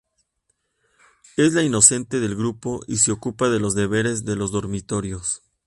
[1.37, 5.43] Es la inocente del grupo y se ocupa de los deberes de los dormitorios.